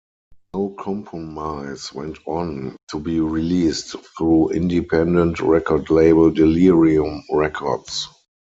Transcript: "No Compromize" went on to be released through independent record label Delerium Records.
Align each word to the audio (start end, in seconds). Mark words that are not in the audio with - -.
"No 0.55 0.69
Compromize" 0.79 1.93
went 1.93 2.17
on 2.25 2.75
to 2.89 2.99
be 2.99 3.19
released 3.19 3.95
through 4.17 4.49
independent 4.49 5.39
record 5.39 5.91
label 5.91 6.31
Delerium 6.31 7.21
Records. 7.31 8.07